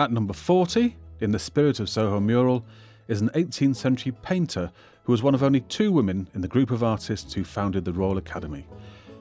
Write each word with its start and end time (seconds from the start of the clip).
At 0.00 0.10
number 0.10 0.32
40, 0.32 0.96
in 1.20 1.30
the 1.30 1.38
spirit 1.38 1.78
of 1.78 1.90
Soho 1.90 2.20
mural, 2.20 2.64
is 3.06 3.20
an 3.20 3.28
18th 3.34 3.76
century 3.76 4.12
painter 4.22 4.72
who 5.04 5.12
was 5.12 5.22
one 5.22 5.34
of 5.34 5.42
only 5.42 5.60
two 5.60 5.92
women 5.92 6.26
in 6.32 6.40
the 6.40 6.48
group 6.48 6.70
of 6.70 6.82
artists 6.82 7.34
who 7.34 7.44
founded 7.44 7.84
the 7.84 7.92
Royal 7.92 8.16
Academy. 8.16 8.66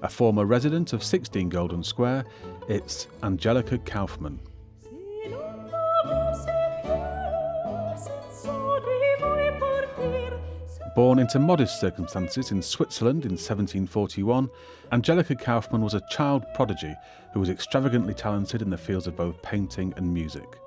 A 0.04 0.08
former 0.08 0.46
resident 0.46 0.94
of 0.94 1.04
16 1.04 1.50
Golden 1.50 1.84
Square, 1.84 2.24
it's 2.70 3.10
Angelica 3.24 3.78
Kauffman. 3.80 4.40
Born 10.96 11.20
into 11.20 11.40
modest 11.40 11.82
circumstances 11.82 12.52
in 12.52 12.62
Switzerland 12.62 13.26
in 13.26 13.32
1741, 13.32 14.50
Angelica 14.94 15.36
Kauffman 15.36 15.82
was 15.82 15.94
a 15.94 16.02
child 16.10 16.46
prodigy 16.54 16.96
who 17.34 17.42
was 17.42 17.50
extravagantly 17.50 18.14
talented 18.14 18.62
in 18.62 18.70
the 18.70 18.78
fields 18.78 19.08
of 19.08 19.18
both 19.18 19.42
painting 19.42 19.94
and 19.98 20.14
music. 20.14 20.58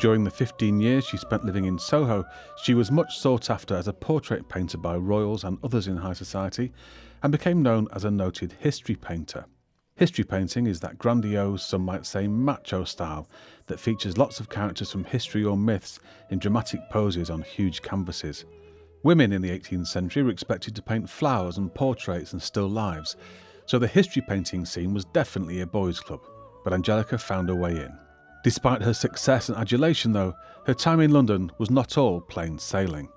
During 0.00 0.24
the 0.24 0.30
15 0.30 0.80
years 0.80 1.04
she 1.04 1.18
spent 1.18 1.44
living 1.44 1.66
in 1.66 1.78
Soho, 1.78 2.24
she 2.62 2.72
was 2.72 2.90
much 2.90 3.18
sought 3.18 3.50
after 3.50 3.76
as 3.76 3.86
a 3.86 3.92
portrait 3.92 4.48
painter 4.48 4.78
by 4.78 4.96
royals 4.96 5.44
and 5.44 5.58
others 5.62 5.86
in 5.86 5.98
high 5.98 6.14
society, 6.14 6.72
and 7.22 7.30
became 7.30 7.62
known 7.62 7.86
as 7.92 8.06
a 8.06 8.10
noted 8.10 8.54
history 8.60 8.96
painter. 8.96 9.44
History 9.96 10.24
painting 10.24 10.66
is 10.66 10.80
that 10.80 10.96
grandiose, 10.96 11.62
some 11.62 11.82
might 11.82 12.06
say 12.06 12.26
macho 12.26 12.82
style 12.84 13.28
that 13.66 13.78
features 13.78 14.16
lots 14.16 14.40
of 14.40 14.48
characters 14.48 14.90
from 14.90 15.04
history 15.04 15.44
or 15.44 15.54
myths 15.54 16.00
in 16.30 16.38
dramatic 16.38 16.80
poses 16.88 17.28
on 17.28 17.42
huge 17.42 17.82
canvases. 17.82 18.46
Women 19.02 19.34
in 19.34 19.42
the 19.42 19.50
18th 19.50 19.88
century 19.88 20.22
were 20.22 20.30
expected 20.30 20.74
to 20.76 20.82
paint 20.82 21.10
flowers 21.10 21.58
and 21.58 21.74
portraits 21.74 22.32
and 22.32 22.40
still 22.40 22.68
lives, 22.68 23.16
so 23.66 23.78
the 23.78 23.86
history 23.86 24.22
painting 24.26 24.64
scene 24.64 24.94
was 24.94 25.04
definitely 25.04 25.60
a 25.60 25.66
boys' 25.66 26.00
club, 26.00 26.22
but 26.64 26.72
Angelica 26.72 27.18
found 27.18 27.50
her 27.50 27.54
way 27.54 27.72
in. 27.72 28.09
Despite 28.42 28.82
her 28.82 28.94
success 28.94 29.48
and 29.48 29.58
adulation, 29.58 30.12
though, 30.12 30.34
her 30.66 30.74
time 30.74 31.00
in 31.00 31.12
London 31.12 31.52
was 31.58 31.70
not 31.70 31.98
all 31.98 32.20
plain 32.20 32.58
sailing. 32.58 33.08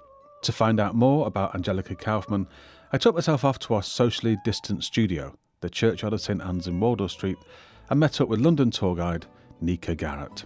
To 0.41 0.51
find 0.51 0.79
out 0.79 0.95
more 0.95 1.27
about 1.27 1.55
Angelica 1.55 1.95
Kauffman, 1.95 2.47
I 2.91 2.97
took 2.97 3.15
myself 3.15 3.45
off 3.45 3.59
to 3.59 3.73
our 3.73 3.83
socially 3.83 4.37
distant 4.43 4.83
studio 4.83 5.33
the 5.63 5.69
churchyard 5.69 6.13
of 6.13 6.19
St 6.21 6.41
Anne's 6.41 6.67
in 6.67 6.79
Wardour 6.79 7.09
Street, 7.09 7.37
and 7.89 7.99
met 7.99 8.19
up 8.19 8.27
with 8.27 8.41
London 8.41 8.69
tour 8.69 8.95
guide 8.95 9.25
Nika 9.61 9.95
Garrett. 9.95 10.43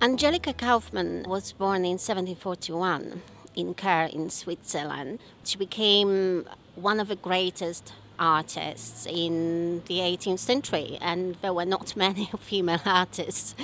Angelica 0.00 0.54
Kauffman 0.54 1.26
was 1.28 1.52
born 1.52 1.84
in 1.84 1.98
1741 1.98 3.20
in 3.54 3.74
Chur 3.74 4.08
in 4.12 4.30
Switzerland. 4.30 5.20
She 5.44 5.58
became 5.58 6.46
one 6.74 7.00
of 7.00 7.08
the 7.08 7.16
greatest 7.16 7.92
artists 8.20 9.06
in 9.06 9.82
the 9.86 9.98
18th 9.98 10.38
century, 10.38 10.98
and 11.00 11.34
there 11.42 11.54
were 11.54 11.64
not 11.64 11.96
many 12.06 12.30
female 12.38 12.82
artists, 12.84 13.56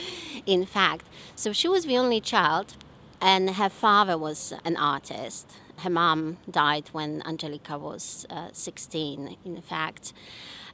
in 0.47 0.67
fact. 0.67 1.07
So 1.37 1.53
she 1.53 1.69
was 1.69 1.85
the 1.85 1.97
only 1.97 2.21
child, 2.21 2.75
and 3.21 3.51
her 3.51 3.69
father 3.69 4.19
was 4.19 4.53
an 4.65 4.77
artist 4.77 5.53
her 5.79 5.91
mom 5.91 6.39
died 6.51 6.89
when 6.93 7.23
Angelica 7.27 7.79
was 7.79 8.27
uh, 8.31 8.49
16, 8.53 9.37
in 9.45 9.61
fact. 9.61 10.13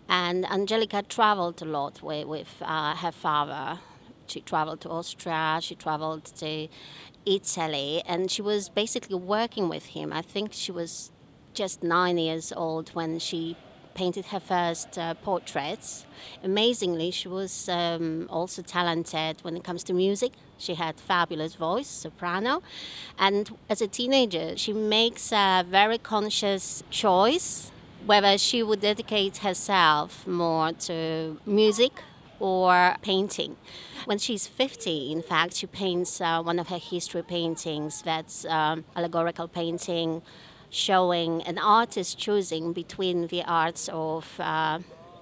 And 0.08 0.44
Angelica 0.46 1.02
traveled 1.02 1.62
a 1.62 1.64
lot 1.64 2.02
with, 2.02 2.26
with 2.26 2.62
uh, 2.62 2.96
her 2.96 3.12
father. 3.12 3.80
She 4.26 4.40
traveled 4.40 4.80
to 4.82 4.90
Austria, 4.90 5.58
she 5.60 5.74
traveled 5.74 6.24
to 6.36 6.68
Italy, 7.26 8.02
and 8.06 8.30
she 8.30 8.42
was 8.42 8.68
basically 8.68 9.16
working 9.16 9.68
with 9.68 9.86
him. 9.86 10.12
I 10.12 10.22
think 10.22 10.52
she 10.52 10.72
was 10.72 11.10
just 11.54 11.82
nine 11.82 12.18
years 12.18 12.52
old 12.52 12.90
when 12.90 13.18
she 13.18 13.56
painted 13.94 14.26
her 14.26 14.40
first 14.40 14.98
uh, 14.98 15.14
portraits. 15.14 16.06
Amazingly, 16.42 17.10
she 17.10 17.28
was 17.28 17.68
um, 17.68 18.26
also 18.30 18.62
talented 18.62 19.38
when 19.42 19.56
it 19.56 19.64
comes 19.64 19.82
to 19.84 19.92
music. 19.92 20.32
She 20.58 20.74
had 20.74 21.00
fabulous 21.00 21.54
voice, 21.54 21.88
soprano, 21.88 22.62
and 23.18 23.56
as 23.68 23.82
a 23.82 23.88
teenager, 23.88 24.56
she 24.56 24.72
makes 24.72 25.32
a 25.32 25.64
very 25.68 25.98
conscious 25.98 26.82
choice 26.90 27.72
whether 28.06 28.36
she 28.36 28.62
would 28.62 28.80
dedicate 28.80 29.38
herself 29.38 30.26
more 30.26 30.72
to 30.72 31.38
music 31.46 32.02
or 32.40 32.96
painting. 33.02 33.56
When 34.04 34.18
she's 34.18 34.48
50, 34.48 35.12
in 35.12 35.22
fact, 35.22 35.54
she 35.54 35.66
paints 35.66 36.20
uh, 36.20 36.42
one 36.42 36.58
of 36.58 36.68
her 36.68 36.78
history 36.78 37.22
paintings 37.22 38.02
that's 38.02 38.44
um, 38.46 38.84
allegorical 38.96 39.46
painting 39.46 40.22
showing 40.72 41.42
an 41.42 41.58
artist 41.58 42.18
choosing 42.18 42.72
between 42.72 43.28
the 43.28 43.44
arts 43.44 43.88
of 43.92 44.40
uh, 44.40 44.78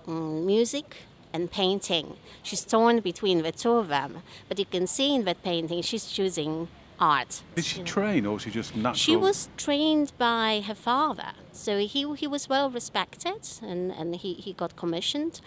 mm, 0.07 0.45
music 0.47 0.97
and 1.33 1.51
painting. 1.51 2.17
She's 2.43 2.65
torn 2.65 3.01
between 3.01 3.43
the 3.43 3.53
two 3.53 3.73
of 3.73 3.89
them, 3.89 4.23
but 4.49 4.59
you 4.59 4.65
can 4.65 4.87
see 4.87 5.15
in 5.15 5.25
that 5.25 5.43
painting 5.43 5.83
she's 5.83 6.07
choosing 6.07 6.69
art. 7.01 7.43
Did 7.55 7.65
she 7.65 7.83
train 7.83 8.27
or 8.27 8.35
was 8.35 8.43
she 8.43 8.51
just 8.51 8.77
natural? 8.77 8.95
She 8.95 9.17
was 9.17 9.49
trained 9.57 10.13
by 10.19 10.63
her 10.67 10.75
father. 10.75 11.33
So 11.53 11.79
he, 11.79 12.15
he 12.15 12.27
was 12.27 12.49
well 12.49 12.71
respected 12.71 13.49
and, 13.63 13.91
and 13.91 14.17
he, 14.17 14.35
he 14.35 14.53
got 14.53 14.77
commissioned. 14.77 15.41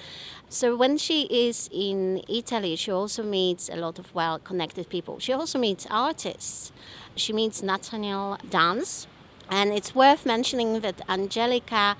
So 0.49 0.75
when 0.75 0.97
she 0.97 1.23
is 1.47 1.69
in 1.71 2.21
Italy, 2.27 2.75
she 2.75 2.91
also 2.91 3.23
meets 3.23 3.69
a 3.69 3.75
lot 3.75 3.99
of 3.99 4.13
well 4.13 4.39
connected 4.39 4.89
people. 4.89 5.19
She 5.19 5.31
also 5.31 5.59
meets 5.59 5.87
artists. 5.89 6.71
She 7.15 7.31
meets 7.31 7.61
Nathaniel 7.61 8.37
Dance, 8.49 9.07
and 9.49 9.73
it's 9.73 9.93
worth 9.95 10.25
mentioning 10.25 10.79
that 10.81 11.01
Angelica 11.09 11.95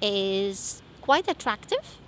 is 0.00 0.82
quite 1.00 1.28
attractive, 1.28 1.98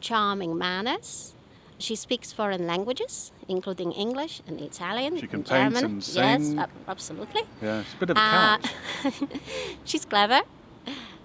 charming 0.00 0.56
manners. 0.56 1.34
She 1.78 1.96
speaks 1.96 2.32
foreign 2.32 2.66
languages, 2.66 3.32
including 3.48 3.92
English 3.92 4.42
and 4.46 4.60
Italian. 4.60 5.18
She 5.18 5.26
can 5.26 5.40
and 5.40 5.48
paint 5.48 5.74
German. 5.74 5.84
and 5.84 6.04
sing. 6.04 6.56
Yes, 6.56 6.68
absolutely. 6.86 7.42
Yeah, 7.60 7.82
she's 7.82 7.94
a 7.94 7.96
bit 7.96 8.10
of 8.10 8.16
a 8.16 8.20
uh, 8.20 8.58
cat. 8.58 8.72
she's 9.84 10.04
clever, 10.04 10.42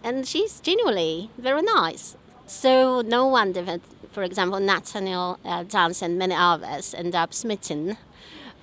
and 0.03 0.27
she's 0.27 0.59
genuinely 0.59 1.29
very 1.37 1.61
nice. 1.61 2.15
So 2.47 3.01
no 3.01 3.27
wonder 3.27 3.61
that, 3.61 3.81
for 4.11 4.23
example, 4.23 4.59
Nathaniel 4.59 5.39
uh, 5.45 5.63
Dance 5.63 6.01
and 6.01 6.17
many 6.17 6.33
others 6.33 6.95
end 6.95 7.13
up 7.15 7.31
smitten 7.33 7.97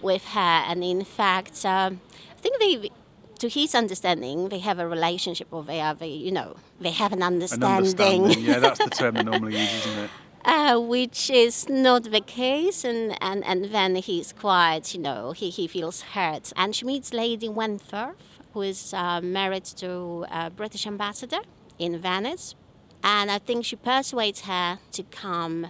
with 0.03 0.25
her. 0.31 0.41
And 0.69 0.83
in 0.83 1.05
fact, 1.05 1.65
um, 1.65 2.01
I 2.37 2.41
think 2.41 2.59
they 2.59 2.91
to 3.39 3.49
his 3.49 3.75
understanding, 3.75 4.49
they 4.49 4.59
have 4.59 4.79
a 4.79 4.87
relationship 4.87 5.49
or 5.51 5.63
they 5.63 5.79
have, 5.79 6.01
a, 6.03 6.09
you 6.09 6.33
know, 6.33 6.57
they 6.81 6.91
have 6.91 7.13
an 7.13 7.23
understanding. 7.23 7.69
An 7.69 7.77
understanding. 7.77 8.41
yeah, 8.45 8.59
that's 8.59 8.79
the 8.79 8.91
term 8.91 9.15
they 9.15 9.23
normally 9.23 9.59
use, 9.59 9.87
isn't 9.87 10.05
it? 10.05 10.11
Uh, 10.45 10.79
which 10.79 11.29
is 11.29 11.69
not 11.69 12.05
the 12.05 12.21
case, 12.21 12.85
and, 12.85 13.19
and, 13.21 13.45
and 13.45 13.67
then 13.67 13.97
he's 13.97 14.33
quite, 14.33 14.95
you 14.95 15.01
know, 15.01 15.33
he, 15.33 15.51
he 15.51 15.67
feels 15.67 16.03
hurt. 16.03 16.53
And 16.57 16.75
she 16.75 16.85
meets 16.85 17.13
Lady 17.13 17.49
Wentworth, 17.49 18.39
who 18.53 18.63
is 18.63 18.95
uh, 18.95 19.21
married 19.21 19.65
to 19.65 20.25
a 20.31 20.51
British 20.51 20.87
ambassador 20.87 21.41
in 21.79 21.99
Venice. 21.99 22.55
And 23.03 23.31
I 23.31 23.39
think 23.39 23.65
she 23.65 23.77
persuades 23.77 24.43
her 24.43 24.79
to 24.93 25.03
come 25.03 25.69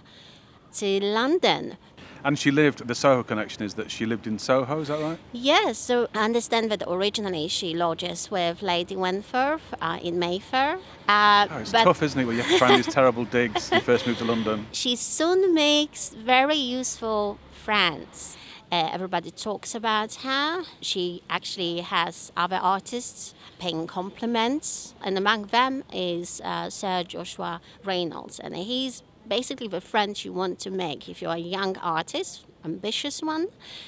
to 0.75 0.99
London 1.03 1.77
and 2.23 2.37
she 2.37 2.51
lived, 2.51 2.87
the 2.87 2.95
Soho 2.95 3.23
connection 3.23 3.63
is 3.63 3.73
that 3.75 3.91
she 3.91 4.05
lived 4.05 4.27
in 4.27 4.39
Soho, 4.39 4.81
is 4.81 4.87
that 4.87 4.99
right? 4.99 5.19
Yes, 5.31 5.77
so 5.77 6.07
I 6.13 6.25
understand 6.25 6.71
that 6.71 6.83
originally 6.87 7.47
she 7.47 7.73
lodges 7.73 8.29
with 8.31 8.61
Lady 8.61 8.95
Wentworth 8.95 9.73
uh, 9.81 9.99
in 10.01 10.19
Mayfair. 10.19 10.79
Uh, 11.07 11.47
oh, 11.49 11.57
it's 11.59 11.71
tough, 11.71 12.03
isn't 12.03 12.19
it, 12.19 12.25
where 12.25 12.35
you 12.35 12.41
have 12.41 12.51
to 12.51 12.57
find 12.59 12.83
these 12.83 12.93
terrible 12.93 13.25
digs 13.25 13.69
when 13.69 13.79
you 13.79 13.85
first 13.85 14.07
move 14.07 14.17
to 14.17 14.25
London? 14.25 14.65
She 14.71 14.95
soon 14.95 15.53
makes 15.53 16.09
very 16.09 16.55
useful 16.55 17.37
friends. 17.51 18.37
Uh, 18.69 18.89
everybody 18.91 19.31
talks 19.31 19.73
about 19.73 20.15
her. 20.15 20.63
She 20.81 21.23
actually 21.29 21.79
has 21.79 22.33
other 22.35 22.57
artists 22.57 23.33
paying 23.59 23.87
compliments, 23.87 24.93
and 25.01 25.17
among 25.17 25.45
them 25.47 25.83
is 25.93 26.41
uh, 26.43 26.69
Sir 26.69 27.03
Joshua 27.03 27.61
Reynolds, 27.85 28.39
and 28.39 28.55
he's 28.57 29.03
basically 29.27 29.67
the 29.67 29.81
friends 29.81 30.25
you 30.25 30.33
want 30.33 30.59
to 30.59 30.71
make 30.71 31.09
if 31.09 31.21
you're 31.21 31.33
a 31.33 31.37
young 31.37 31.77
artist, 31.77 32.45
ambitious 32.63 33.21
one. 33.21 33.47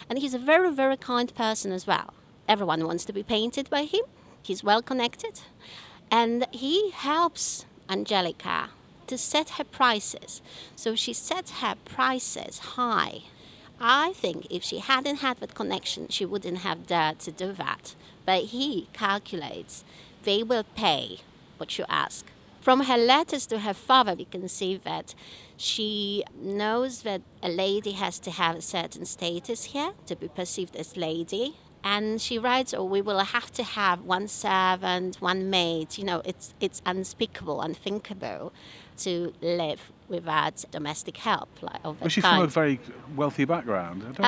And 0.09 0.19
he's 0.19 0.33
a 0.33 0.39
very, 0.39 0.71
very 0.73 0.97
kind 0.97 1.33
person 1.35 1.71
as 1.71 1.87
well. 1.87 2.13
Everyone 2.47 2.85
wants 2.85 3.05
to 3.05 3.13
be 3.13 3.23
painted 3.23 3.69
by 3.69 3.83
him. 3.83 4.01
He's 4.41 4.63
well 4.63 4.81
connected. 4.81 5.41
And 6.11 6.47
he 6.51 6.91
helps 6.91 7.65
Angelica 7.89 8.69
to 9.07 9.17
set 9.17 9.51
her 9.51 9.63
prices. 9.63 10.41
So 10.75 10.95
she 10.95 11.13
sets 11.13 11.51
her 11.61 11.75
prices 11.85 12.59
high. 12.59 13.23
I 13.79 14.13
think 14.13 14.47
if 14.49 14.63
she 14.63 14.79
hadn't 14.79 15.17
had 15.17 15.37
that 15.37 15.55
connection, 15.55 16.07
she 16.09 16.25
wouldn't 16.25 16.59
have 16.59 16.87
dared 16.87 17.19
to 17.19 17.31
do 17.31 17.53
that. 17.53 17.95
But 18.25 18.45
he 18.45 18.89
calculates 18.93 19.83
they 20.23 20.43
will 20.43 20.65
pay 20.75 21.19
what 21.57 21.77
you 21.77 21.85
ask. 21.87 22.25
From 22.61 22.81
her 22.83 22.97
letters 22.97 23.45
to 23.47 23.59
her 23.59 23.73
father, 23.73 24.15
we 24.15 24.25
can 24.25 24.47
see 24.49 24.77
that 24.77 25.15
she 25.57 26.23
knows 26.41 27.01
that 27.03 27.21
a 27.41 27.49
lady 27.49 27.91
has 27.91 28.19
to 28.19 28.31
have 28.31 28.57
a 28.57 28.61
certain 28.61 29.05
status 29.05 29.65
here 29.65 29.91
to 30.07 30.15
be 30.15 30.27
perceived 30.27 30.75
as 30.75 30.95
lady, 30.97 31.55
And 31.81 32.19
she 32.21 32.37
writes, 32.37 32.73
"Oh, 32.73 32.83
we 32.83 33.01
will 33.01 33.19
have 33.37 33.49
to 33.53 33.63
have 33.63 33.99
one 34.15 34.27
servant, 34.27 35.21
one 35.21 35.49
maid. 35.49 35.97
You 35.97 36.03
know, 36.09 36.21
it's 36.25 36.53
it's 36.59 36.81
unspeakable, 36.85 37.61
unthinkable 37.61 38.51
to 39.05 39.11
live 39.41 39.81
without 40.09 40.55
domestic 40.71 41.15
help. 41.29 41.49
Like 41.61 41.79
of 41.85 42.01
Was 42.01 42.11
she 42.11 42.21
kind. 42.21 42.35
from 42.35 42.43
a 42.43 42.47
very 42.61 42.79
wealthy 43.15 43.45
background? 43.45 43.99
I 44.03 44.11
don't, 44.11 44.25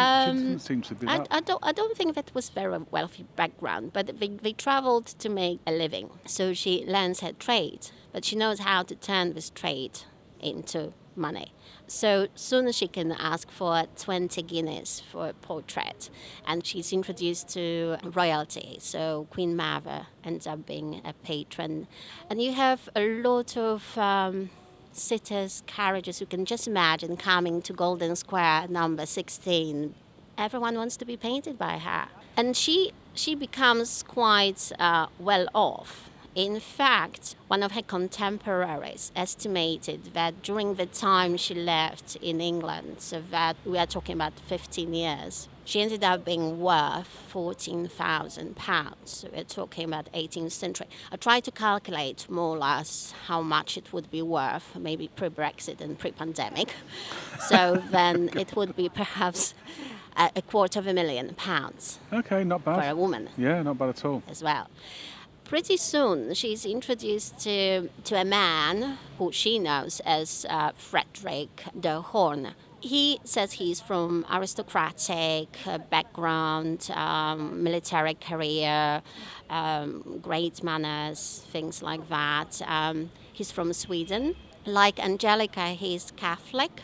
Um, 0.54 0.60
seem 0.60 0.82
to 0.84 0.96
be 0.96 1.06
I. 1.08 1.26
I 1.30 1.42
don't. 1.42 1.60
I 1.70 1.74
don't 1.80 1.96
think 1.98 2.16
that 2.16 2.32
was 2.34 2.50
very 2.62 2.78
wealthy 2.90 3.26
background, 3.36 3.92
but 3.92 4.06
they, 4.20 4.30
they 4.46 4.54
traveled 4.54 5.08
to 5.24 5.28
make 5.30 5.60
a 5.68 5.74
living. 5.84 6.08
So 6.26 6.54
she 6.54 6.86
learns 6.96 7.20
her 7.20 7.34
trade, 7.34 7.84
but 8.12 8.26
she 8.26 8.36
knows 8.36 8.60
how 8.60 8.84
to 8.84 8.96
turn 8.96 9.34
this 9.34 9.50
trade 9.50 10.00
into 10.40 10.94
money. 11.16 11.54
So 11.88 12.28
soon 12.36 12.68
as 12.68 12.78
she 12.78 12.88
can 12.88 13.12
ask 13.12 13.50
for 13.52 13.84
20 13.98 14.42
guineas 14.44 15.02
for 15.12 15.30
a 15.30 15.34
portrait, 15.34 16.10
and 16.48 16.66
she's 16.66 16.94
introduced 16.94 17.50
to 17.50 17.98
royalty. 18.04 18.78
So 18.80 19.28
Queen 19.30 19.56
Mother 19.56 20.08
ends 20.24 20.48
up 20.48 20.66
being 20.66 21.02
a 21.04 21.14
patron, 21.14 21.88
and 22.30 22.42
you 22.42 22.54
have 22.54 22.90
a 22.96 23.06
lot 23.22 23.58
of. 23.58 23.98
Um, 23.98 24.50
sitters, 24.94 25.64
carriages. 25.68 26.20
You 26.20 26.28
can 26.28 26.46
just 26.46 26.68
imagine 26.68 27.16
coming 27.16 27.62
to 27.64 27.74
Golden 27.74 28.16
Square, 28.16 28.68
number 28.68 29.06
16. 29.06 29.96
Everyone 30.38 30.76
wants 30.76 30.98
to 30.98 31.06
be 31.06 31.16
painted 31.16 31.58
by 31.58 31.78
her. 31.78 32.10
And 32.36 32.56
she, 32.58 32.92
she 33.14 33.36
becomes 33.36 34.04
quite 34.04 34.72
uh, 34.80 35.08
well 35.20 35.48
off. 35.54 36.11
In 36.34 36.62
fact, 36.62 37.36
one 37.50 37.62
of 37.62 37.74
her 37.74 37.82
contemporaries 37.82 39.12
estimated 39.18 40.14
that 40.14 40.42
during 40.42 40.76
the 40.76 40.86
time 40.86 41.36
she 41.36 41.54
left 41.54 42.16
in 42.22 42.40
England, 42.40 42.96
so 43.00 43.22
that 43.32 43.58
we 43.66 43.78
are 43.78 43.86
talking 43.86 44.16
about 44.16 44.40
15 44.40 44.94
years, 44.94 45.50
she 45.66 45.82
ended 45.82 46.06
up 46.06 46.24
being 46.24 46.62
worth 46.62 47.08
14,000 47.28 48.56
pounds. 48.56 48.96
So 49.06 49.30
we're 49.34 49.44
talking 49.44 49.84
about 49.84 50.10
18th 50.14 50.54
century. 50.54 50.88
I 51.12 51.18
tried 51.18 51.44
to 51.44 51.52
calculate 51.52 52.30
more 52.30 52.56
or 52.56 52.60
less 52.60 53.14
how 53.28 53.42
much 53.42 53.76
it 53.78 53.92
would 53.92 54.10
be 54.10 54.22
worth, 54.22 54.76
maybe 54.78 55.10
pre-Brexit 55.10 55.82
and 55.82 56.00
pre-pandemic. 56.00 56.74
so 57.50 57.84
then 57.92 58.30
it 58.38 58.56
would 58.56 58.78
be 58.78 58.88
perhaps 58.88 59.54
a, 60.16 60.32
a 60.38 60.42
quarter 60.42 60.80
of 60.80 60.88
a 60.88 60.94
million 60.94 61.34
pounds 61.36 62.00
okay, 62.12 62.44
not 62.44 62.64
bad. 62.66 62.82
for 62.82 62.90
a 62.90 62.96
woman 62.96 63.30
Yeah, 63.38 63.62
not 63.64 63.78
bad 63.78 63.90
at 63.90 64.06
all. 64.06 64.22
as 64.30 64.44
well. 64.44 64.68
Pretty 65.52 65.76
soon, 65.76 66.34
she's 66.34 66.66
introduced 66.66 67.38
to, 67.40 67.90
to 68.06 68.16
a 68.16 68.24
man 68.24 68.98
who 69.18 69.34
she 69.34 69.60
knows 69.60 70.00
as 70.06 70.46
uh, 70.50 70.72
Frederick 70.76 71.64
de 71.78 72.00
Horn. 72.00 72.54
He 72.80 73.20
says 73.26 73.52
he's 73.52 73.82
from 73.82 74.26
aristocratic 74.32 75.50
uh, 75.68 75.80
background, 75.80 76.90
um, 76.94 77.62
military 77.62 78.14
career, 78.14 79.02
um, 79.50 80.20
great 80.22 80.64
manners, 80.64 81.44
things 81.52 81.84
like 81.84 82.08
that. 82.08 82.62
Um, 82.66 83.12
he's 83.34 83.52
from 83.52 83.74
Sweden. 83.74 84.36
Like 84.66 85.04
Angelica, 85.04 85.72
he's 85.72 86.12
Catholic, 86.16 86.82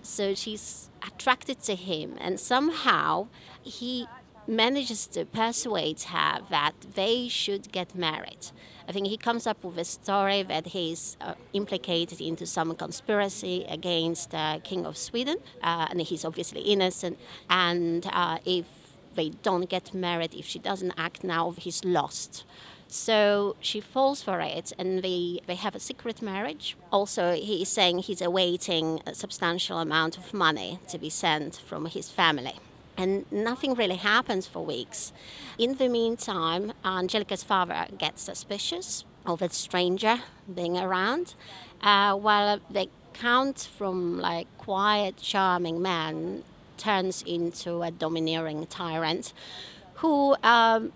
so 0.00 0.32
she's 0.32 0.90
attracted 1.04 1.60
to 1.64 1.74
him, 1.74 2.16
and 2.20 2.38
somehow 2.38 3.26
he 3.64 4.06
manages 4.48 5.06
to 5.08 5.24
persuade 5.24 6.02
her 6.02 6.40
that 6.50 6.74
they 6.94 7.28
should 7.28 7.72
get 7.72 7.94
married. 7.94 8.50
I 8.88 8.92
think 8.92 9.08
he 9.08 9.16
comes 9.16 9.46
up 9.46 9.64
with 9.64 9.78
a 9.78 9.84
story 9.84 10.42
that 10.44 10.68
he's 10.68 11.16
uh, 11.20 11.34
implicated 11.52 12.20
into 12.20 12.46
some 12.46 12.74
conspiracy 12.76 13.64
against 13.68 14.34
uh, 14.34 14.60
King 14.62 14.86
of 14.86 14.96
Sweden, 14.96 15.38
uh, 15.62 15.88
and 15.90 16.00
he's 16.00 16.24
obviously 16.24 16.60
innocent. 16.60 17.18
And 17.50 18.06
uh, 18.12 18.38
if 18.44 18.66
they 19.14 19.30
don't 19.30 19.68
get 19.68 19.92
married, 19.92 20.34
if 20.34 20.46
she 20.46 20.58
doesn't 20.60 20.92
act 20.96 21.24
now, 21.24 21.50
he's 21.50 21.84
lost. 21.84 22.44
So 22.88 23.56
she 23.60 23.80
falls 23.80 24.22
for 24.22 24.40
it, 24.40 24.72
and 24.78 25.02
they, 25.02 25.40
they 25.46 25.56
have 25.56 25.74
a 25.74 25.80
secret 25.80 26.22
marriage. 26.22 26.76
Also, 26.92 27.32
he 27.32 27.62
is 27.62 27.68
saying 27.68 27.98
he's 27.98 28.22
awaiting 28.22 29.00
a 29.04 29.14
substantial 29.14 29.78
amount 29.78 30.16
of 30.16 30.32
money 30.32 30.78
to 30.88 30.98
be 30.98 31.10
sent 31.10 31.56
from 31.56 31.86
his 31.86 32.08
family. 32.08 32.54
And 32.96 33.30
nothing 33.30 33.74
really 33.74 33.96
happens 33.96 34.46
for 34.46 34.64
weeks. 34.64 35.12
In 35.58 35.76
the 35.76 35.88
meantime, 35.88 36.72
Angelica's 36.84 37.42
father 37.42 37.86
gets 37.98 38.22
suspicious 38.22 39.04
of 39.26 39.42
a 39.42 39.50
stranger 39.50 40.20
being 40.52 40.78
around, 40.78 41.34
uh, 41.82 42.14
while 42.14 42.60
the 42.70 42.88
count 43.12 43.68
from 43.76 44.18
like 44.18 44.46
quiet, 44.58 45.16
charming 45.16 45.82
man 45.82 46.42
turns 46.76 47.22
into 47.22 47.82
a 47.82 47.90
domineering 47.90 48.66
tyrant 48.66 49.32
who, 49.96 50.36
um, 50.42 50.92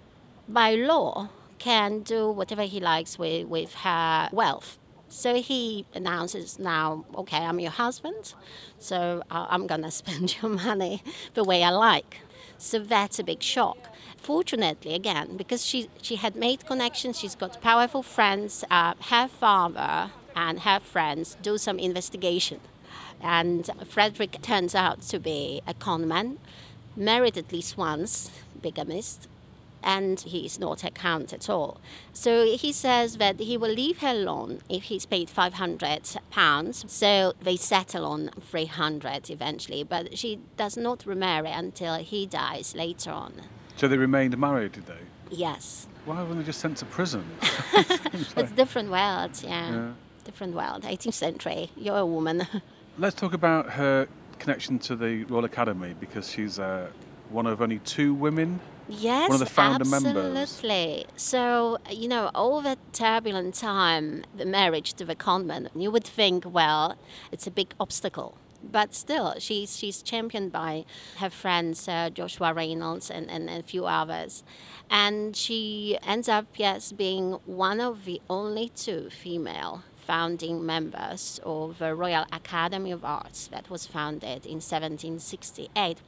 by 0.48 0.74
law, 0.74 1.28
can 1.58 2.00
do 2.00 2.30
whatever 2.30 2.62
he 2.62 2.80
likes 2.80 3.18
with, 3.18 3.46
with 3.46 3.74
her 3.74 4.28
wealth. 4.32 4.78
So 5.10 5.42
he 5.42 5.84
announces 5.92 6.58
now, 6.60 7.04
okay, 7.16 7.38
I'm 7.38 7.58
your 7.58 7.72
husband, 7.72 8.32
so 8.78 9.22
uh, 9.28 9.46
I'm 9.50 9.66
gonna 9.66 9.90
spend 10.02 10.40
your 10.40 10.50
money 10.52 11.02
the 11.34 11.42
way 11.42 11.64
I 11.64 11.70
like. 11.70 12.20
So 12.58 12.78
that's 12.78 13.18
a 13.18 13.24
big 13.24 13.42
shock. 13.42 13.88
Fortunately, 14.16 14.94
again, 14.94 15.36
because 15.36 15.66
she, 15.66 15.88
she 16.00 16.16
had 16.16 16.36
made 16.36 16.64
connections, 16.64 17.18
she's 17.18 17.34
got 17.34 17.60
powerful 17.60 18.04
friends, 18.04 18.64
uh, 18.70 18.94
her 19.10 19.26
father 19.26 20.12
and 20.36 20.60
her 20.60 20.78
friends 20.78 21.36
do 21.42 21.58
some 21.58 21.78
investigation. 21.80 22.60
And 23.20 23.68
Frederick 23.86 24.40
turns 24.42 24.76
out 24.76 25.02
to 25.02 25.18
be 25.18 25.60
a 25.66 25.74
conman, 25.74 26.38
married 26.96 27.36
at 27.36 27.50
least 27.50 27.76
once, 27.76 28.30
bigamist, 28.62 29.26
and 29.82 30.20
he 30.20 30.46
is 30.46 30.58
not 30.58 30.84
a 30.84 30.90
count 30.90 31.32
at 31.32 31.48
all. 31.48 31.80
So 32.12 32.44
he 32.56 32.72
says 32.72 33.16
that 33.16 33.40
he 33.40 33.56
will 33.56 33.72
leave 33.72 33.98
her 33.98 34.08
alone 34.08 34.60
if 34.68 34.84
he's 34.84 35.06
paid 35.06 35.30
500 35.30 36.16
pounds. 36.30 36.84
So 36.88 37.34
they 37.40 37.56
settle 37.56 38.04
on 38.04 38.30
300 38.40 39.30
eventually, 39.30 39.82
but 39.84 40.16
she 40.18 40.40
does 40.56 40.76
not 40.76 41.06
remarry 41.06 41.50
until 41.50 41.94
he 41.96 42.26
dies 42.26 42.74
later 42.74 43.10
on. 43.10 43.42
So 43.76 43.88
they 43.88 43.96
remained 43.96 44.36
married, 44.38 44.72
did 44.72 44.86
they? 44.86 44.98
Yes, 45.30 45.86
Why 46.04 46.22
weren't 46.22 46.38
they 46.38 46.44
just 46.44 46.60
sent 46.60 46.78
to 46.78 46.84
prison? 46.86 47.24
it's 47.72 48.52
different 48.52 48.90
world, 48.90 49.40
yeah. 49.44 49.72
Yeah. 49.72 49.92
Different 50.24 50.54
world, 50.54 50.82
18th 50.82 51.14
century. 51.14 51.70
You're 51.76 51.98
a 51.98 52.06
woman. 52.06 52.46
Let's 52.98 53.14
talk 53.14 53.32
about 53.32 53.70
her 53.70 54.08
connection 54.38 54.78
to 54.80 54.96
the 54.96 55.24
Royal 55.24 55.44
Academy 55.44 55.94
because 56.00 56.28
she's 56.30 56.58
uh, 56.58 56.88
one 57.30 57.46
of 57.46 57.62
only 57.62 57.78
two 57.80 58.14
women. 58.14 58.60
Yes, 58.88 59.28
one 59.28 59.40
of 59.40 59.48
the 59.48 59.54
founder 59.54 59.84
members. 59.84 60.36
absolutely. 60.36 61.06
So, 61.16 61.78
you 61.88 62.08
know, 62.08 62.30
all 62.34 62.60
that 62.62 62.78
turbulent 62.92 63.54
time, 63.54 64.24
the 64.36 64.44
marriage 64.44 64.94
to 64.94 65.04
the 65.04 65.14
convent, 65.14 65.68
you 65.76 65.90
would 65.92 66.04
think, 66.04 66.44
well, 66.44 66.96
it's 67.30 67.46
a 67.46 67.52
big 67.52 67.72
obstacle. 67.78 68.36
But 68.62 68.94
still, 68.94 69.36
she's, 69.38 69.78
she's 69.78 70.02
championed 70.02 70.52
by 70.52 70.84
her 71.18 71.30
friends, 71.30 71.88
uh, 71.88 72.10
Joshua 72.10 72.52
Reynolds 72.52 73.10
and, 73.10 73.30
and, 73.30 73.48
and 73.48 73.60
a 73.60 73.66
few 73.66 73.86
others. 73.86 74.42
And 74.90 75.36
she 75.36 75.96
ends 76.02 76.28
up, 76.28 76.46
yes, 76.56 76.92
being 76.92 77.38
one 77.46 77.80
of 77.80 78.04
the 78.04 78.20
only 78.28 78.68
two 78.68 79.08
female 79.08 79.84
founding 80.10 80.66
members 80.66 81.38
of 81.44 81.78
the 81.78 81.94
Royal 81.94 82.26
Academy 82.32 82.90
of 82.90 83.04
Arts 83.04 83.46
that 83.46 83.70
was 83.70 83.86
founded 83.86 84.44
in 84.44 84.58
1768. 84.58 85.98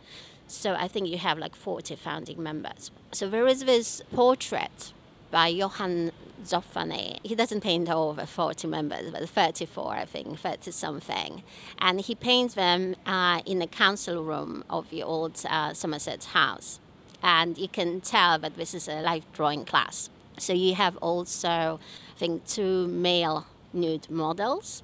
So 0.53 0.75
I 0.75 0.87
think 0.87 1.09
you 1.09 1.17
have 1.17 1.39
like 1.39 1.57
40 1.57 1.97
founding 1.97 2.43
members. 2.43 2.91
So 3.11 3.29
there 3.29 3.47
is 3.47 3.65
this 3.65 4.03
portrait 4.13 4.93
by 5.31 5.49
Johann 5.49 6.13
Zoffany. 6.45 7.19
He 7.23 7.35
doesn't 7.35 7.63
paint 7.63 7.89
over 7.89 8.27
40 8.27 8.69
members, 8.69 9.11
but 9.11 9.27
34, 9.27 9.95
I 9.95 10.05
think, 10.05 10.39
30 10.39 10.71
something. 10.71 11.43
And 11.79 12.03
he 12.03 12.15
paints 12.15 12.53
them 12.55 12.97
uh, 13.07 13.41
in 13.47 13.61
the 13.61 13.67
council 13.67 14.23
room 14.23 14.63
of 14.69 14.91
the 14.91 15.03
old 15.03 15.43
uh, 15.49 15.73
Somerset 15.73 16.25
House. 16.25 16.81
And 17.23 17.57
you 17.57 17.69
can 17.69 18.03
tell 18.03 18.39
that 18.39 18.57
this 18.57 18.75
is 18.75 18.89
a 18.89 19.01
life 19.01 19.25
drawing 19.33 19.65
class. 19.65 20.11
So 20.39 20.53
you 20.53 20.75
have 20.75 20.99
also, 20.99 21.81
I 22.19 22.19
think, 22.19 22.47
two 22.47 22.89
male 22.89 23.47
nude 23.73 24.11
models. 24.11 24.83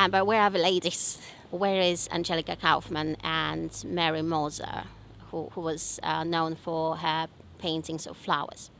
And 0.00 0.10
but 0.10 0.26
where 0.26 0.40
are 0.40 0.50
the 0.50 0.58
ladies? 0.58 1.18
Where 1.54 1.80
is 1.80 2.08
Angelica 2.10 2.56
Kauffman 2.56 3.16
and 3.22 3.70
Mary 3.86 4.22
Moser, 4.22 4.86
who, 5.30 5.50
who 5.52 5.60
was 5.60 6.00
uh, 6.02 6.24
known 6.24 6.56
for 6.56 6.96
her 6.96 7.28
paintings 7.58 8.08
of 8.08 8.16
flowers? 8.16 8.72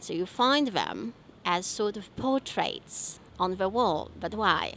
So 0.00 0.14
you 0.14 0.24
find 0.24 0.68
them 0.68 1.12
as 1.44 1.66
sort 1.66 1.98
of 1.98 2.14
portraits 2.16 3.20
on 3.38 3.56
the 3.56 3.68
wall. 3.68 4.10
But 4.18 4.34
why? 4.34 4.76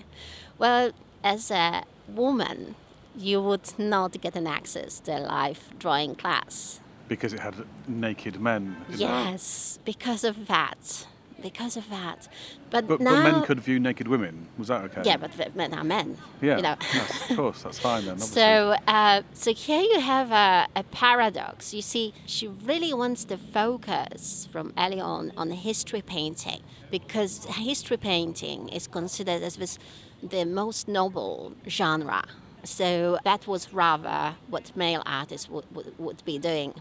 Well, 0.57 0.91
as 1.23 1.49
a 1.49 1.83
woman, 2.09 2.75
you 3.15 3.41
would 3.41 3.71
not 3.79 4.19
get 4.19 4.35
an 4.35 4.45
access 4.45 4.99
to 4.99 5.19
a 5.19 5.21
live 5.21 5.69
drawing 5.79 6.15
class. 6.15 6.81
Because 7.07 7.31
it 7.31 7.39
had 7.39 7.55
naked 7.87 8.41
men. 8.41 8.75
Yes, 8.89 9.79
because 9.85 10.25
of 10.25 10.47
that. 10.47 11.07
Because 11.41 11.77
of 11.77 11.89
that. 11.89 12.27
But, 12.69 12.87
But, 12.87 13.01
now, 13.01 13.23
but 13.23 13.31
men 13.31 13.41
could 13.43 13.59
view 13.59 13.79
naked 13.79 14.07
women. 14.07 14.47
Was 14.57 14.67
that 14.67 14.83
okay? 14.85 15.01
yeah, 15.05 15.17
but 15.17 15.55
men 15.55 15.73
are 15.73 15.83
men. 15.83 16.17
Yeah. 16.41 16.57
You 16.57 16.63
know. 16.63 16.75
yes, 16.93 17.29
of 17.31 17.37
course, 17.41 17.63
that's 17.63 17.79
fine 17.79 18.05
then. 18.05 18.13
Obviously. 18.13 18.41
So, 18.41 18.75
uh, 18.87 19.21
so 19.33 19.53
here 19.53 19.81
you 19.81 19.99
have 19.99 20.31
a, 20.31 20.67
a 20.75 20.83
paradox. 20.83 21.73
You 21.73 21.81
see, 21.81 22.13
she 22.25 22.47
really 22.47 22.93
wants 22.93 23.23
to 23.25 23.37
focus 23.37 24.47
from 24.51 24.73
early 24.77 24.99
on 24.99 25.31
on 25.37 25.51
history 25.51 26.01
painting 26.01 26.61
because 26.91 27.45
history 27.45 27.97
painting 27.97 28.69
is 28.69 28.87
considered 28.87 29.41
as 29.43 29.55
this, 29.57 29.77
the 30.21 30.45
most 30.45 30.87
noble 30.87 31.53
genre. 31.67 32.23
So 32.63 33.19
that 33.23 33.47
was 33.47 33.73
rather 33.73 34.35
what 34.47 34.75
male 34.75 35.03
artists 35.05 35.49
would, 35.49 35.65
would, 35.73 35.97
would 35.97 36.25
be 36.25 36.37
doing. 36.37 36.73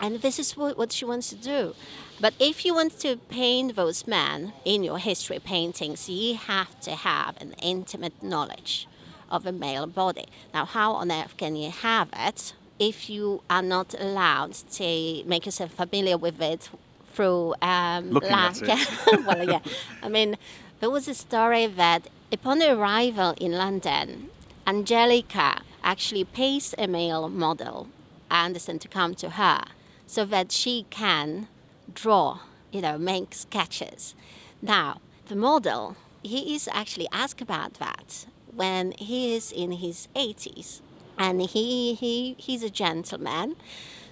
And 0.00 0.20
this 0.22 0.38
is 0.38 0.56
what, 0.56 0.78
what 0.78 0.92
she 0.92 1.04
wants 1.04 1.28
to 1.30 1.36
do. 1.36 1.74
But 2.20 2.34
if 2.38 2.64
you 2.64 2.74
want 2.74 2.98
to 3.00 3.16
paint 3.16 3.76
those 3.76 4.06
men 4.06 4.52
in 4.64 4.82
your 4.82 4.98
history 4.98 5.38
paintings, 5.38 6.08
you 6.08 6.36
have 6.36 6.80
to 6.80 6.92
have 6.92 7.40
an 7.40 7.54
intimate 7.62 8.22
knowledge 8.22 8.86
of 9.30 9.46
a 9.46 9.52
male 9.52 9.86
body. 9.86 10.26
Now, 10.52 10.64
how 10.64 10.92
on 10.92 11.12
earth 11.12 11.36
can 11.36 11.54
you 11.54 11.70
have 11.70 12.08
it 12.14 12.54
if 12.78 13.10
you 13.10 13.42
are 13.50 13.62
not 13.62 13.94
allowed 14.00 14.54
to 14.54 15.22
make 15.26 15.44
yourself 15.44 15.72
familiar 15.72 16.16
with 16.16 16.40
it 16.40 16.70
through 17.12 17.54
um, 17.60 18.10
Looking 18.10 18.30
at 18.30 18.60
it. 18.62 19.26
well, 19.26 19.44
yeah. 19.48 19.60
I 20.02 20.08
mean, 20.08 20.36
there 20.80 20.90
was 20.90 21.06
a 21.06 21.14
story 21.14 21.66
that 21.66 22.08
upon 22.32 22.62
arrival 22.62 23.34
in 23.38 23.52
London, 23.52 24.30
Angelica 24.70 25.62
actually 25.82 26.22
pays 26.22 26.76
a 26.78 26.86
male 26.86 27.28
model, 27.28 27.88
Anderson, 28.30 28.78
to 28.78 28.86
come 28.86 29.16
to 29.16 29.30
her 29.30 29.64
so 30.06 30.24
that 30.24 30.52
she 30.52 30.86
can 30.90 31.48
draw, 31.92 32.38
you 32.70 32.80
know, 32.80 32.96
make 32.96 33.34
sketches. 33.34 34.14
Now, 34.62 35.00
the 35.26 35.34
model, 35.34 35.96
he 36.22 36.54
is 36.54 36.68
actually 36.72 37.08
asked 37.10 37.40
about 37.40 37.74
that 37.80 38.26
when 38.54 38.92
he 38.92 39.34
is 39.34 39.50
in 39.50 39.72
his 39.72 40.06
80s. 40.14 40.82
And 41.18 41.42
he, 41.42 41.94
he, 41.94 42.36
he's 42.38 42.62
a 42.62 42.70
gentleman. 42.70 43.56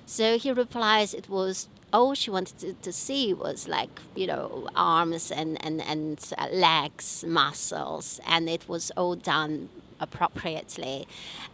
So 0.06 0.38
he 0.38 0.50
replies 0.50 1.14
it 1.14 1.28
was 1.28 1.68
all 1.92 2.14
she 2.14 2.32
wanted 2.32 2.58
to, 2.58 2.72
to 2.72 2.92
see 2.92 3.32
was 3.32 3.68
like, 3.68 4.00
you 4.16 4.26
know, 4.26 4.68
arms 4.74 5.30
and, 5.30 5.64
and, 5.64 5.80
and 5.80 6.18
uh, 6.36 6.48
legs, 6.50 7.24
muscles. 7.24 8.18
And 8.26 8.48
it 8.48 8.68
was 8.68 8.90
all 8.96 9.14
done 9.14 9.68
appropriately. 10.00 11.06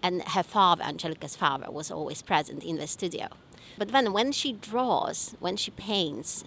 And 0.02 0.22
her 0.22 0.42
father, 0.42 0.84
Angelica's 0.84 1.36
father, 1.36 1.70
was 1.70 1.90
always 1.90 2.22
present 2.22 2.64
in 2.64 2.76
the 2.76 2.86
studio. 2.86 3.28
But 3.78 3.92
then 3.92 4.12
when 4.12 4.32
she 4.32 4.52
draws, 4.52 5.34
when 5.40 5.56
she 5.56 5.70
paints, 5.70 6.44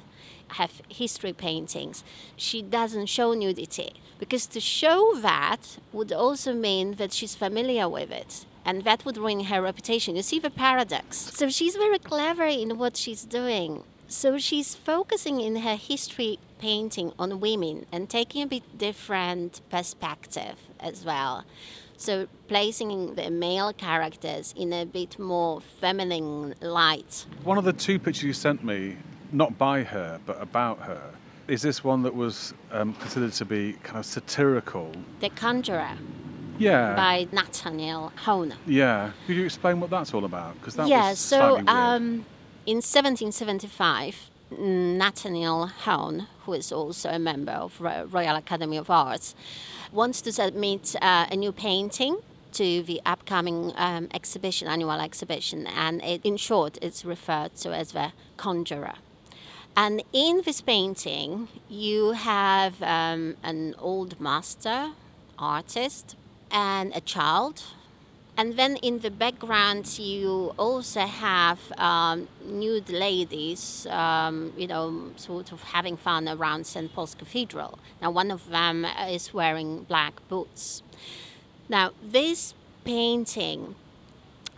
have 0.52 0.82
history 0.90 1.34
paintings, 1.34 2.04
she 2.36 2.62
doesn't 2.62 3.08
show 3.08 3.34
nudity 3.34 3.94
because 4.20 4.48
to 4.48 4.60
show 4.60 5.14
that 5.22 5.78
would 5.92 6.12
also 6.12 6.54
mean 6.54 6.96
that 6.96 7.12
she's 7.12 7.36
familiar 7.36 7.88
with 7.90 8.12
it 8.12 8.46
and 8.66 8.84
that 8.84 9.06
would 9.06 9.18
ruin 9.18 9.46
her 9.46 9.62
reputation. 9.62 10.16
You 10.16 10.22
see 10.22 10.40
the 10.40 10.50
paradox. 10.50 11.18
So 11.18 11.50
she's 11.50 11.76
very 11.76 12.00
clever 12.00 12.46
in 12.46 12.78
what 12.78 12.98
she's 12.98 13.24
doing. 13.24 13.84
So 14.08 14.38
she's 14.38 14.76
focusing 14.76 15.42
in 15.42 15.58
her 15.58 15.76
history 15.76 16.40
painting 16.60 17.12
on 17.20 17.40
women 17.40 17.86
and 17.92 18.10
taking 18.10 18.42
a 18.42 18.48
bit 18.48 18.78
different 18.78 19.62
perspective 19.70 20.56
as 20.80 21.06
well. 21.06 21.46
So 21.98 22.28
placing 22.48 23.16
the 23.16 23.30
male 23.32 23.74
characters 23.74 24.54
in 24.56 24.72
a 24.72 24.86
bit 24.86 25.18
more 25.18 25.62
feminine 25.62 26.54
light. 26.62 27.26
One 27.44 27.58
of 27.58 27.64
the 27.66 27.74
two 27.74 27.98
pictures 28.00 28.24
you 28.24 28.34
sent 28.34 28.64
me, 28.64 28.98
not 29.32 29.58
by 29.58 29.84
her, 29.84 30.20
but 30.26 30.42
about 30.42 30.80
her, 30.82 31.02
is 31.48 31.62
this 31.62 31.84
one 31.84 32.04
that 32.04 32.14
was 32.16 32.54
um, 32.72 32.94
considered 32.96 33.34
to 33.34 33.46
be 33.46 33.74
kind 33.84 33.98
of 33.98 34.06
satirical. 34.06 34.92
The 35.22 35.30
Conjurer 35.30 35.98
Yeah. 36.60 36.96
by 36.96 37.28
Nathaniel 37.32 38.12
Hone. 38.26 38.54
Yeah. 38.68 39.12
Could 39.26 39.36
you 39.38 39.46
explain 39.46 39.80
what 39.80 39.90
that's 39.90 40.14
all 40.14 40.26
about? 40.26 40.54
Because 40.56 40.76
that 40.76 40.88
yeah, 40.88 41.10
was 41.10 41.20
so 41.20 41.58
um, 41.68 42.26
in 42.66 42.78
1775, 42.78 44.30
Nathaniel 44.52 45.68
Hone, 45.68 46.28
who 46.46 46.54
is 46.54 46.72
also 46.72 47.10
a 47.10 47.20
member 47.20 47.52
of 47.52 47.80
Ro- 47.82 48.06
Royal 48.10 48.36
Academy 48.36 48.78
of 48.78 48.90
Arts, 48.90 49.36
wants 49.92 50.22
to 50.22 50.32
submit 50.32 50.96
uh, 51.02 51.28
a 51.32 51.36
new 51.36 51.52
painting 51.52 52.18
to 52.54 52.82
the 52.84 53.02
upcoming 53.06 53.74
um, 53.76 54.08
exhibition, 54.14 54.68
annual 54.68 55.00
exhibition, 55.00 55.68
and 55.68 56.02
it, 56.04 56.22
in 56.24 56.38
short, 56.38 56.78
it's 56.82 57.06
referred 57.06 57.56
to 57.56 57.74
as 57.74 57.92
the 57.92 58.12
Conjurer. 58.38 58.96
And 59.76 60.04
in 60.12 60.42
this 60.44 60.62
painting, 60.62 61.50
you 61.70 62.14
have 62.14 62.82
um, 62.82 63.36
an 63.44 63.76
old 63.78 64.20
master 64.20 64.94
artist 65.38 66.16
and 66.50 66.96
a 66.96 67.02
child. 67.02 67.64
And 68.40 68.56
then 68.56 68.76
in 68.78 69.00
the 69.00 69.10
background, 69.10 69.98
you 69.98 70.54
also 70.60 71.02
have 71.02 71.60
um, 71.80 72.28
nude 72.46 72.90
ladies, 72.90 73.88
um, 73.90 74.54
you 74.56 74.68
know, 74.68 75.12
sort 75.16 75.52
of 75.52 75.64
having 75.64 75.98
fun 75.98 76.30
around 76.30 76.68
St. 76.68 76.94
Paul's 76.94 77.16
Cathedral. 77.16 77.80
Now, 78.00 78.12
one 78.12 78.30
of 78.30 78.50
them 78.52 78.86
is 79.10 79.34
wearing 79.34 79.84
black 79.84 80.22
boots. 80.30 80.84
Now, 81.68 81.92
this 82.04 82.54
painting 82.86 83.74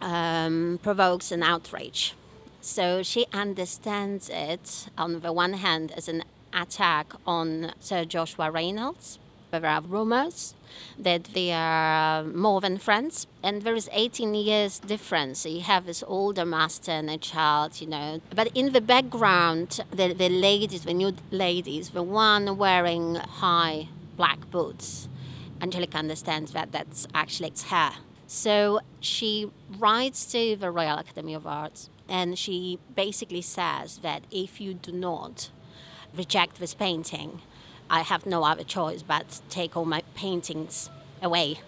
um, 0.02 0.80
provokes 0.84 1.32
an 1.32 1.42
outrage. 1.42 2.16
So 2.60 3.02
she 3.02 3.28
understands 3.32 4.30
it, 4.30 4.90
on 4.98 5.22
the 5.22 5.32
one 5.32 5.54
hand, 5.54 5.94
as 5.96 6.10
an 6.10 6.24
attack 6.54 7.14
on 7.26 7.72
Sir 7.80 8.04
Joshua 8.04 8.52
Reynolds. 8.52 9.20
There 9.52 9.66
are 9.66 9.82
rumors 9.82 10.54
that 10.98 11.24
they 11.34 11.52
are 11.52 12.20
uh, 12.20 12.24
more 12.24 12.62
than 12.62 12.78
friends, 12.78 13.26
and 13.42 13.64
there 13.64 13.76
is 13.76 13.90
18 13.92 14.36
years 14.36 14.80
difference. 14.80 15.46
You 15.46 15.62
have 15.62 15.86
this 15.86 16.04
older 16.06 16.46
master 16.46 16.92
and 16.92 17.10
a 17.10 17.18
child, 17.18 17.82
you 17.82 17.88
know. 17.88 18.22
But 18.36 18.50
in 18.54 18.74
the 18.74 18.82
background, 18.82 19.80
the, 19.90 20.14
the 20.14 20.30
ladies, 20.30 20.84
the 20.84 20.94
nude 20.94 21.22
ladies, 21.32 21.90
the 21.90 22.04
one 22.04 22.58
wearing 22.58 23.16
high 23.16 23.88
black 24.16 24.52
boots, 24.52 25.10
Angelica 25.62 25.98
understands 25.98 26.52
that 26.54 26.72
that's 26.72 27.08
actually 27.14 27.48
it's 27.50 27.64
her. 27.64 27.94
So 28.28 28.82
she 29.00 29.52
writes 29.80 30.32
to 30.34 30.56
the 30.56 30.70
Royal 30.70 31.00
Academy 31.00 31.34
of 31.34 31.48
Arts 31.48 31.90
and 32.08 32.38
she 32.38 32.80
basically 32.96 33.42
says 33.42 34.00
that 34.00 34.24
if 34.32 34.62
you 34.62 34.74
do 34.74 34.92
not 34.92 35.50
reject 36.16 36.60
this 36.60 36.74
painting, 36.74 37.42
I 37.90 38.02
have 38.02 38.26
no 38.26 38.44
other 38.44 38.64
choice 38.64 39.02
but 39.02 39.30
to 39.30 39.42
take 39.50 39.76
all 39.78 39.86
my 39.86 40.04
paintings 40.16 40.90
away. 41.22 41.60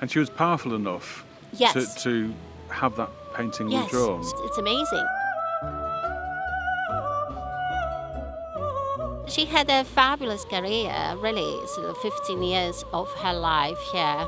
and 0.00 0.10
she 0.10 0.18
was 0.18 0.30
powerful 0.30 0.74
enough 0.74 1.24
Yes. 1.52 1.74
to, 1.74 2.02
to 2.04 2.34
have 2.70 2.96
that 2.96 3.10
painting 3.34 3.68
Yes, 3.70 3.92
withdrawn. 3.92 4.20
it's- 4.20 4.40
it's 4.46 4.58
amazing. 4.58 5.06
She 9.28 9.44
had 9.44 9.70
a 9.70 9.84
fabulous 9.84 10.44
career, 10.44 11.14
really, 11.18 11.64
sort 11.68 11.86
of 11.90 11.96
15 11.98 12.42
years 12.42 12.84
of 12.92 13.08
her 13.22 13.32
life 13.32 13.78
here. 13.92 14.26